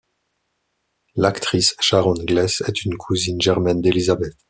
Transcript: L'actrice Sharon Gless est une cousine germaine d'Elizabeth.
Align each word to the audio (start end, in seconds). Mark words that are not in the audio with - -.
L'actrice 1.15 1.75
Sharon 1.79 2.15
Gless 2.25 2.61
est 2.61 2.85
une 2.85 2.97
cousine 2.97 3.39
germaine 3.39 3.81
d'Elizabeth. 3.81 4.33